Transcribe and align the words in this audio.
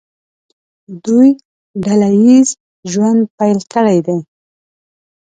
دوی 1.05 1.29
ډله 1.83 2.09
ییز 2.23 2.49
ژوند 2.91 3.21
پیل 3.37 3.59
کړی 3.73 3.97
دی. 4.05 4.17